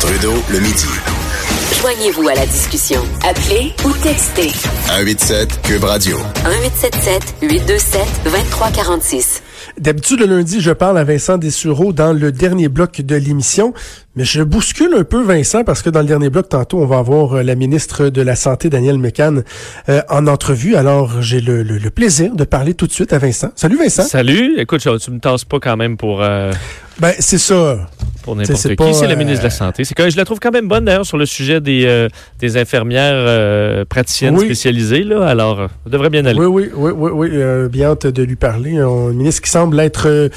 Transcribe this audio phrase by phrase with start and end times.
[0.00, 0.86] Trudeau, le midi.
[1.80, 3.00] Joignez-vous à la discussion.
[3.26, 4.50] Appelez ou textez
[4.86, 6.18] 187 Cube Radio.
[6.44, 9.42] 1877 827 2346.
[9.78, 13.72] D'habitude, le lundi, je parle à Vincent Dessureau dans le dernier bloc de l'émission,
[14.16, 16.98] mais je bouscule un peu Vincent parce que dans le dernier bloc, tantôt, on va
[16.98, 19.36] avoir euh, la ministre de la Santé, Danielle Mécan,
[19.88, 20.76] euh, en entrevue.
[20.76, 23.50] Alors, j'ai le, le- le plaisir de parler tout de suite à Vincent.
[23.56, 24.02] Salut Vincent.
[24.02, 24.58] Salut.
[24.60, 26.52] Écoute, tu me tasses pas quand même pour, euh,
[27.00, 27.88] Ben, c'est ça.
[28.22, 28.76] pour n'importe qui.
[28.76, 29.84] pas, C'est la euh, ministre de la Santé.
[29.84, 32.08] C'est que je la trouve quand même bonne d'ailleurs sur le sujet des, euh,
[32.38, 34.44] des infirmières euh, praticiennes Oui.
[34.44, 35.02] spécialisées.
[35.02, 35.26] Là.
[35.26, 36.38] Alors, ça devrait bien aller.
[36.38, 37.28] Oui, oui, oui, oui, oui.
[37.32, 38.78] euh, bien hâte de lui parler.
[38.78, 40.30] Un ministre qui semble être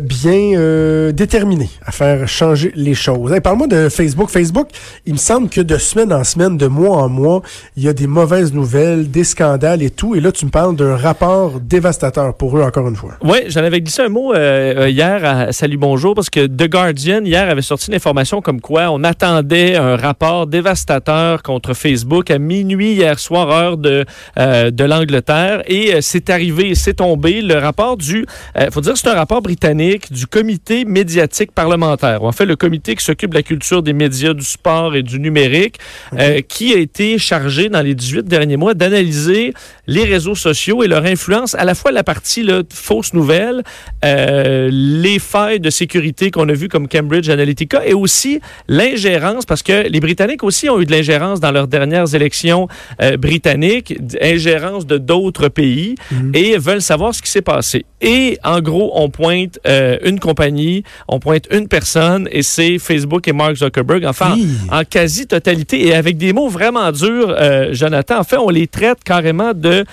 [0.00, 3.32] bien déterminé à faire changer les choses.
[3.32, 4.30] Hey, Parle-moi de Facebook.
[4.30, 4.68] Facebook,
[5.06, 7.42] il me semble que de semaine en semaine, de mois en mois,
[7.76, 10.14] il y a des mauvaises nouvelles, des scandales et tout.
[10.14, 13.12] Et là, tu me parles d'un rapport dévastateur pour eux, encore une fois.
[13.22, 17.50] Oui, j'en avais glissé un mot hier à Salut Bonjour parce que The Guardian hier
[17.50, 22.92] avait sorti une information comme quoi on attendait un rapport dévastateur contre Facebook à minuit
[22.92, 24.04] hier soir heure de
[24.38, 28.24] euh, de l'Angleterre et euh, c'est arrivé, c'est tombé le rapport du
[28.56, 32.22] euh, faut dire c'est un rapport britannique du comité médiatique parlementaire.
[32.22, 35.18] En fait le comité qui s'occupe de la culture des médias, du sport et du
[35.18, 35.80] numérique
[36.16, 39.52] euh, qui a été chargé dans les 18 derniers mois d'analyser
[39.88, 43.64] les réseaux sociaux et leur influence à la fois la partie là, fausses nouvelles,
[44.04, 49.62] euh, les failles de sécurité qu'on a vues comme Cambridge Analytica et aussi l'ingérence, parce
[49.62, 52.68] que les Britanniques aussi ont eu de l'ingérence dans leurs dernières élections
[53.02, 55.94] euh, britanniques, ingérence de d'autres pays
[56.34, 57.86] et veulent savoir ce qui s'est passé.
[58.02, 63.26] Et en gros, on pointe euh, une compagnie, on pointe une personne et c'est Facebook
[63.26, 64.04] et Mark Zuckerberg.
[64.04, 64.46] Enfin, Oui.
[64.70, 68.18] en quasi-totalité et avec des mots vraiment durs, euh, Jonathan.
[68.20, 69.84] En fait, on les traite carrément de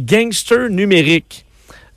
[0.00, 1.44] gangsters numériques.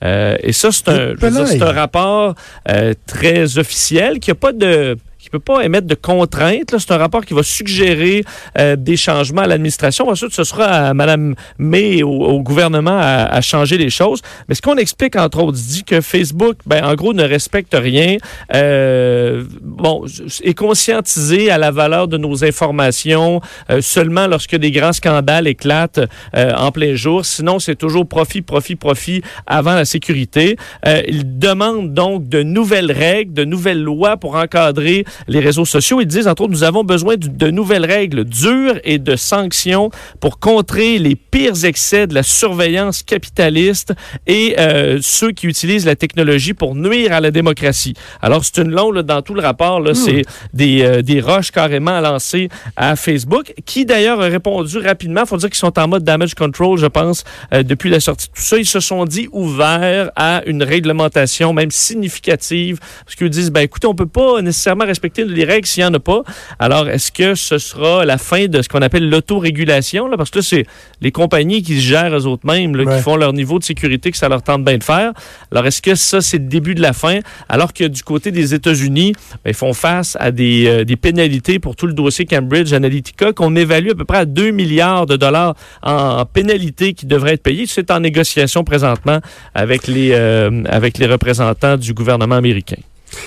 [0.04, 2.36] Euh, et ça, c'est un, rapport
[2.70, 4.98] euh, très officiel qui a pas de
[5.34, 6.76] qui peut pas émettre de contraintes.
[6.78, 8.24] C'est un rapport qui va suggérer
[8.58, 10.08] euh, des changements à l'administration.
[10.08, 14.22] Ensuite, ce sera à Mme May et au, au gouvernement à, à changer les choses.
[14.48, 18.18] Mais ce qu'on explique, entre autres, dit que Facebook, ben, en gros, ne respecte rien.
[18.54, 20.06] Euh, bon,
[20.44, 26.02] est conscientisé à la valeur de nos informations euh, seulement lorsque des grands scandales éclatent
[26.36, 27.26] euh, en plein jour.
[27.26, 30.58] Sinon, c'est toujours profit, profit, profit avant la sécurité.
[30.86, 36.02] Euh, il demande donc de nouvelles règles, de nouvelles lois pour encadrer les réseaux sociaux.
[36.02, 39.90] Ils disent, entre autres, nous avons besoin de, nouvelles règles dures et de sanctions
[40.20, 43.94] pour contrer les pires excès de la surveillance capitaliste
[44.28, 47.94] et euh, ceux qui utilisent la technologie pour nuire à la démocratie.
[48.22, 50.24] Alors, c'est une longue, là, dans tout le rapport, là, c'est
[50.54, 55.22] des, euh, des roches carrément lancées à Facebook, qui d'ailleurs a répondu rapidement.
[55.22, 57.24] Il faut dire qu'ils sont en mode damage control, je pense,
[57.54, 58.58] euh, depuis la sortie de tout ça.
[58.58, 63.88] Ils se sont dit ouverts à une réglementation, même significative, parce qu'ils disent, ben écoutez,
[63.88, 66.24] on peut pas nécessairement respecter les règles s'il n'y en a pas.
[66.60, 70.10] Alors, est-ce que ce sera la fin de ce qu'on appelle l'autorégulation?
[70.18, 70.66] Parce que là, c'est
[71.02, 72.98] les compagnies qui se gèrent eux autres mêmes, là, Ouais.
[72.98, 75.12] qui font leur niveau de sécurité que ça leur tente bien de faire.
[75.52, 77.20] Alors, est-ce que ça, c'est le début de la fin?
[77.50, 79.14] Alors que du côté des États-Unis,
[79.44, 83.34] ben, ils font face à des, euh, des pénalités pour tout le dossier Cambridge Analytica
[83.34, 87.44] qu'on évalue à peu près à 2 milliards de dollars en pénalités qui devraient être
[87.44, 87.66] payées.
[87.68, 89.20] C'est en négociation présentement
[89.54, 92.78] avec les, euh, avec les représentants du gouvernement américain.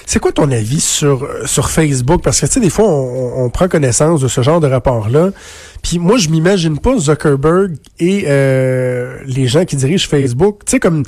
[0.06, 2.22] C'est quoi ton avis sur, euh, sur Facebook?
[2.22, 5.30] Parce que, tu sais, des fois, on, on prend connaissance de ce genre de rapport-là.
[5.88, 10.80] Puis moi, je m'imagine pas Zuckerberg et euh, les gens qui dirigent Facebook, tu sais,
[10.80, 11.04] comme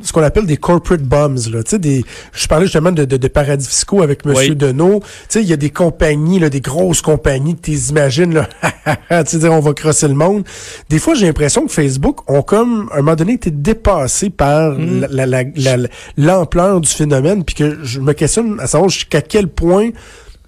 [0.00, 1.62] ce qu'on appelle des corporate bums, là.
[1.62, 4.56] Tu sais, des, je parlais justement de, de, de paradis fiscaux avec Monsieur Oui.
[4.56, 5.00] Deneau.
[5.00, 8.48] Tu sais, il y a des compagnies, là, des grosses compagnies que tu imagines, là,
[9.24, 10.44] tu sais, dire, on va crosser le monde.
[10.88, 14.72] Des fois, j'ai l'impression que Facebook ont comme, à un moment donné, été dépassés par
[14.78, 15.00] Mm.
[15.10, 19.20] la- la- la- la- l'ampleur du phénomène, puis que je me questionne à savoir jusqu'à
[19.20, 19.90] quel point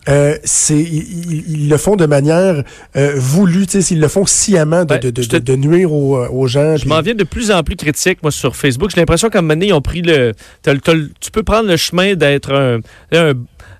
[0.08, 2.62] euh, c'est ils, ils- ils le font de manière
[2.96, 5.92] euh, voulue, tu sais, s'ils le font sciemment de, Ben, de, de, te- de- nuire
[5.92, 6.76] aux, euh, aux gens.
[6.76, 8.90] Je m'en viens de plus en plus critique, moi, sur Facebook.
[8.94, 10.32] J'ai l'impression qu'à un moment donné, ils ont pris le.
[10.62, 12.78] t'as le- t'as le- tu peux prendre le chemin d'être un,
[13.12, 13.32] un,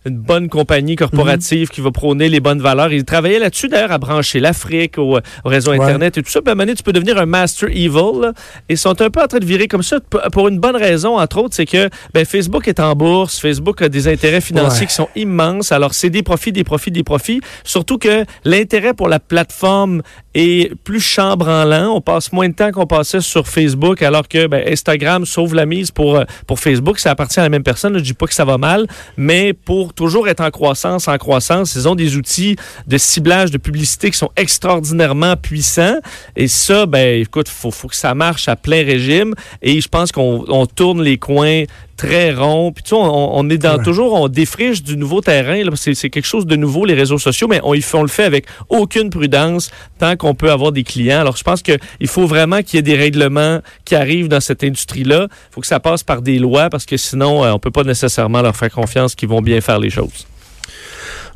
[0.07, 2.93] une bonne compagnie corporative qui va prôner les bonnes valeurs.
[2.93, 6.41] Ils travaillaient là-dessus d'ailleurs à brancher l'Afrique au, réseau Internet et tout ça.
[6.41, 8.21] Puis à tu peux devenir un master evil.
[8.21, 8.33] Là,
[8.69, 9.99] et sont un peu en train de virer comme ça
[10.33, 13.89] pour une bonne raison, entre autres, c'est que ben, Facebook est en bourse, Facebook a
[13.89, 15.73] des intérêts financiers qui sont immenses.
[15.73, 17.41] Alors c'est des profits, des profits, des profits.
[17.65, 20.03] Surtout que l'intérêt pour la plateforme
[20.35, 21.95] est plus chambranlant.
[21.95, 25.67] On passe moins de temps qu'on passait sur Facebook, alors que ben, Instagram sauve la
[25.67, 26.99] mise pour, euh, pour Facebook.
[26.99, 27.97] Ça appartient à la même personne.
[27.99, 28.87] Je dis pas que ça va mal,
[29.17, 32.57] mais pour toujours être en croissance, en croissance, ils ont des outils
[32.87, 35.97] de ciblage de publicité qui sont extraordinairement puissants.
[36.37, 39.35] Et ça, ben, écoute, faut, faut que ça marche à plein régime.
[39.63, 41.65] Et je pense qu'on tourne les coins
[41.97, 42.73] très rond.
[42.73, 45.63] Puis tu sais, on, est dans toujours, on défriche du nouveau terrain.
[45.75, 49.11] C'est quelque chose de nouveau, les réseaux sociaux, mais on, on le fait avec aucune
[49.11, 51.21] prudence tant qu'on peut avoir des clients.
[51.21, 54.63] Alors, je pense qu'il faut vraiment qu'il y ait des règlements qui arrivent dans cette
[54.63, 55.27] industrie-là.
[55.31, 57.85] Il faut que ça passe par des lois parce que sinon, euh, on peut pas
[57.85, 60.27] nécessairement leur faire confiance qu'ils vont bien faire les choses.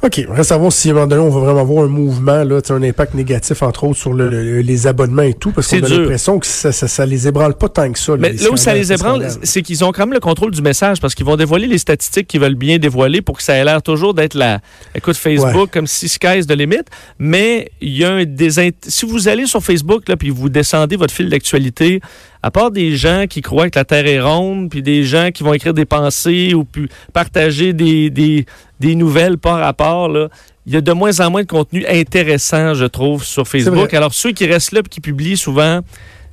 [0.02, 0.24] OK.
[0.30, 2.60] On va savoir si à un moment donné, on va vraiment avoir un mouvement, là,
[2.70, 6.38] un impact négatif, entre autres, sur le, les abonnements et tout, parce qu'on a l'impression
[6.38, 8.16] que ça, ça, ça, les ébranle pas tant que ça.
[8.16, 11.00] Mais là où ça les ébranle, c'est qu'ils ont quand même le contrôle du message,
[11.00, 13.82] parce qu'ils vont dévoiler les statistiques qu'ils veulent bien dévoiler pour que ça ait l'air
[13.82, 14.60] toujours d'être la,
[14.94, 16.86] écoute, Facebook, comme si sky's de limite.
[17.18, 20.96] Mais il y a un des, si vous allez sur Facebook, là, puis vous descendez
[20.96, 22.00] votre fil d'actualité,
[22.42, 25.42] à part des gens qui croient que la Terre est ronde, puis des gens qui
[25.42, 28.46] vont écrire des pensées ou puis partager des, des,
[28.78, 30.28] des nouvelles par rapport, là,
[30.66, 33.92] il y a de moins en moins de contenu intéressant, je trouve, sur Facebook.
[33.94, 35.80] Alors, ceux qui restent là et qui publient souvent,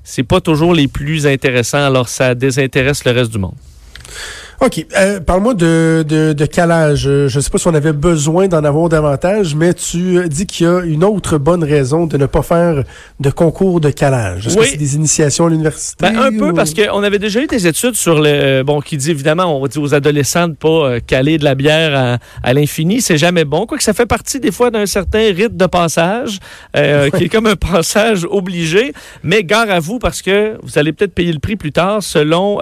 [0.03, 3.55] c'est pas toujours les plus intéressants, alors ça désintéresse le reste du monde.
[4.59, 4.85] OK.
[4.97, 7.07] Euh, Parle-moi de, de, de, calage.
[7.07, 10.47] Euh, je ne sais pas si on avait besoin d'en avoir davantage, mais tu dis
[10.47, 12.83] qu'il y a une autre bonne raison de ne pas faire
[13.19, 14.47] de concours de calage.
[14.47, 16.07] Est-ce que c'est des initiations à l'université?
[16.07, 18.63] Ben, un peu, parce qu'on avait déjà eu des études sur le...
[18.63, 21.95] Bon, qui dit évidemment, on dit aux adolescents de pas euh, caler de la bière
[21.95, 22.99] à, à l'infini.
[23.01, 23.67] C'est jamais bon.
[23.67, 26.39] Quoique ça fait partie des fois d'un certain rite de passage,
[26.75, 28.91] euh, qui est comme un passage obligé.
[29.21, 32.59] Mais gare à vous, parce que vous allez peut-être payer le prix plus tard, selon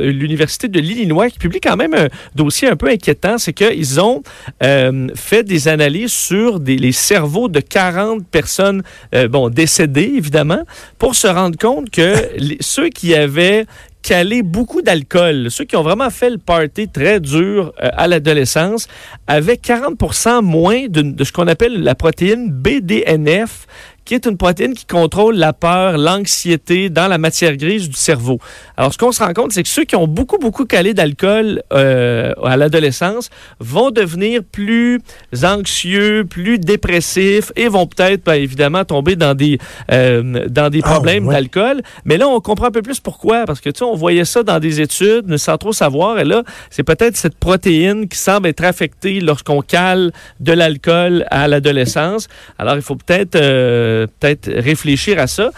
[0.00, 4.22] l'Université de l'Illinois, publie quand même un dossier un peu inquiétant, c'est qu'ils ont
[4.62, 8.82] euh, fait des analyses sur les cerveaux de 40 personnes
[9.14, 10.62] euh, bon, décédées, évidemment,
[10.98, 12.14] pour se rendre compte que
[12.60, 13.66] ceux qui avaient
[14.02, 18.86] calé beaucoup d'alcool, ceux qui ont vraiment fait le party très dur euh, à l'adolescence,
[19.26, 23.66] avaient 40% moins de, de ce qu'on appelle la protéine BDNF,
[24.06, 28.38] qui est une protéine qui contrôle la peur, l'anxiété dans la matière grise du cerveau.
[28.76, 31.62] Alors, ce qu'on se rend compte, c'est que ceux qui ont beaucoup, beaucoup calé d'alcool
[31.72, 35.00] euh, à l'adolescence vont devenir plus
[35.42, 39.58] anxieux, plus dépressifs et vont peut-être, ben, évidemment, tomber dans des,
[39.90, 41.82] euh, dans des ah, problèmes d'alcool.
[42.04, 43.44] Mais là, on comprend un peu plus pourquoi.
[43.44, 46.20] Parce que, tu sais, on voyait ça dans des études sans trop savoir.
[46.20, 51.48] Et là, c'est peut-être cette protéine qui semble être affectée lorsqu'on cale de l'alcool à
[51.48, 52.28] l'adolescence.
[52.56, 53.34] Alors, il faut peut-être...
[53.34, 55.50] Euh, peut-être réfléchir à ça.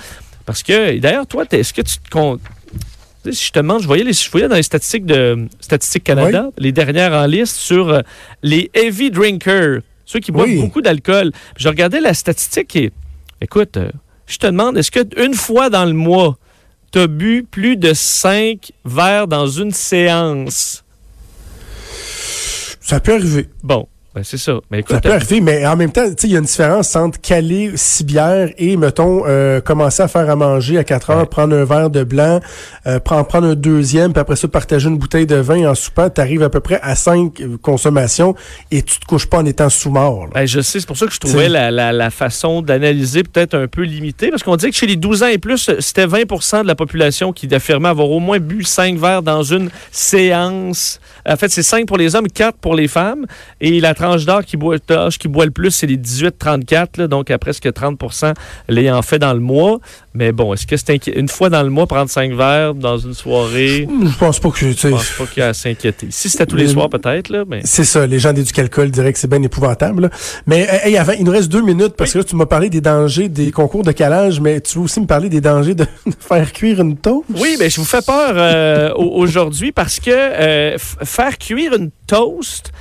[0.46, 2.40] Parce que, d'ailleurs, toi, est-ce que tu te comptes.
[3.31, 6.49] Si je te demande, je voyais, les, je voyais dans les statistiques de Statistique Canada,
[6.56, 8.00] les dernières en liste sur euh,
[8.43, 11.32] les heavy drinkers, ceux qui boivent beaucoup d'alcool.
[11.58, 12.90] Je regardais la statistique et,
[13.43, 13.90] écoute, euh,
[14.26, 16.38] je te demande, est-ce qu'une fois dans le mois,
[16.93, 20.85] tu as bu plus de cinq verres dans une séance?
[22.81, 23.49] Ça peut arriver.
[23.62, 24.58] Bon, ben, c'est ça.
[24.72, 27.70] Mais ça peut arriver, mais en même temps, il y a une différence entre caler
[27.76, 31.64] six bières et, mettons, euh, commencer à faire à manger à 4 heures, prendre un
[31.64, 32.40] verre de blanc,
[32.88, 36.10] euh, prendre, prendre un deuxième, puis après ça, partager une bouteille de vin en soupant.
[36.10, 38.34] Tu arrives à peu près à cinq consommations
[38.72, 40.26] et tu te couches pas en étant sous-mort.
[40.34, 43.54] Ben, je sais, c'est pour ça que je trouvais la, la, la, façon d'analyser peut-être
[43.54, 46.62] un peu limitée, parce qu'on dit que chez les 12 ans et plus, c'était 20%
[46.62, 50.98] de la population qui affirmait avoir au moins bu cinq verres dans une séance.
[51.25, 53.26] En fait, c'est 5 pour les hommes, 4 pour les femmes.
[53.60, 54.76] Et la tranche d'âge qui boit,
[55.18, 58.34] qui boit le plus, c'est les 18-34, donc à presque 30%
[58.68, 59.78] l'ayant fait dans le mois.
[60.14, 63.14] Mais bon, est-ce que c'est une fois dans le mois prendre 5 verres dans une
[63.14, 63.86] soirée?
[63.88, 66.08] Je pense pas que Je pense pas qu'il y a à s'inquiéter.
[66.10, 67.44] Si c'était tous les soirs, peut-être, là.
[67.46, 67.60] Mais...
[67.64, 70.10] C'est ça, les gens d'éducalcool diraient que c'est bien épouvantable.
[70.46, 73.50] Mais il nous reste deux minutes parce que là, tu m'as parlé des dangers des
[73.52, 75.86] concours de calage, mais tu veux aussi me parler des dangers de,
[76.18, 77.24] faire cuire une toast?
[77.36, 82.72] Oui, mais je vous fais peur euh, aujourd'hui parce que euh, faire cuire une toast,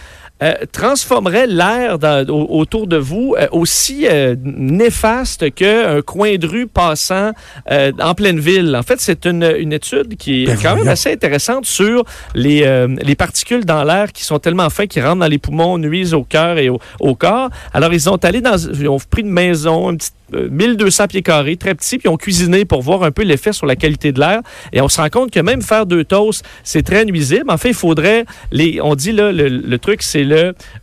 [0.43, 1.97] euh, transformerait l'air
[2.29, 7.31] autour de vous euh, aussi euh, néfaste qu'un coin de rue passant
[7.67, 8.75] en pleine ville.
[8.75, 12.03] En fait, c'est une, une, étude qui est ben quand même assez intéressante sur
[12.35, 16.13] les, les particules dans l'air qui sont tellement fines qui rentrent dans les poumons, nuisent
[16.13, 17.49] au cœur et au, au, corps.
[17.73, 21.21] Alors, ils ont allé dans, ils ont pris une maison, une petite 1200 euh, pieds
[21.21, 24.19] carrés, très petit, puis on cuisiné pour voir un peu l'effet sur la qualité de
[24.19, 24.41] l'air.
[24.73, 27.45] Et on se rend compte que même faire deux toasts, c'est très nuisible.
[27.47, 30.23] En fait, il faudrait, les, on dit là, le, truc, c'est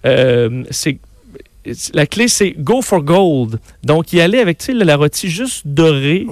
[0.05, 0.99] Euh, c'est
[1.95, 3.59] la clé, c'est go for gold.
[3.83, 6.27] Donc, y aller avec la rôtie juste dorée.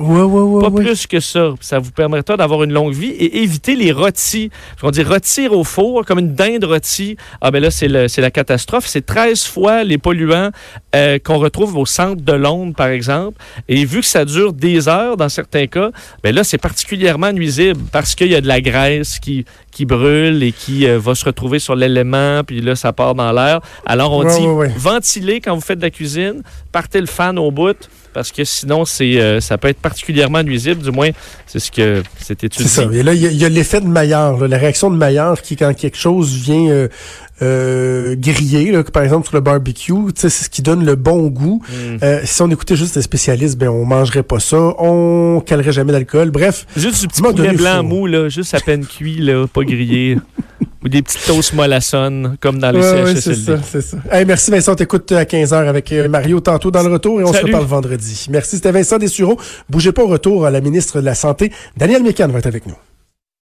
[0.60, 1.54] pas plus que ça.
[1.60, 4.50] Ça vous permettra d'avoir une longue vie et éviter les rôtis.
[4.82, 7.16] On dit rôtir au four, comme une dinde rôtie.
[7.40, 8.86] Ah, ben là, c'est la catastrophe.
[8.86, 10.50] C'est 13 fois les polluants
[10.94, 13.40] euh, qu'on retrouve au centre de Londres, par exemple.
[13.68, 15.90] Et vu que ça dure des heures dans certains cas,
[16.22, 20.42] ben là, c'est particulièrement nuisible parce qu'il y a de la graisse qui, qui brûle
[20.42, 23.60] et qui euh, va se retrouver sur l'élément, puis là, ça part dans l'air.
[23.86, 27.88] Alors, on dit ventiler quand vous faites de la cuisine, partez le fan au bout,
[28.12, 31.10] parce que sinon, c'est euh, ça peut être particulièrement nuisible, du moins,
[31.46, 32.68] c'est ce que c'est étudié.
[32.68, 32.88] C'est ça.
[32.92, 35.96] Et là, il y, a, l'effet de Maillard, la réaction de Maillard qui, quand quelque
[35.96, 36.88] chose vient euh,
[37.42, 41.62] euh griller, par exemple sur le barbecue, c'est ce qui donne le bon goût.
[41.70, 42.06] Mm.
[42.24, 46.30] si on écoutait juste les spécialistes, ben on mangerait pas ça, on calerait jamais d'alcool.
[46.30, 50.18] Bref, juste du petit poulet blanc mou, là, juste à peine cuit, là, pas grillé.
[50.84, 53.96] Ou des petites toasts mollassonnes, comme dans les ouais, c'est ça, c'est ça.
[54.26, 57.44] merci Vincent, t'écoutes à 15h avec euh, Mario tantôt dans le retour et on se
[57.44, 58.26] reparle vendredi.
[58.30, 59.38] Merci, c'était Vincent Dessureau.
[59.68, 62.66] Bougez pas au retour, à la ministre de la Santé, Danielle Mécan va être avec
[62.66, 62.74] nous.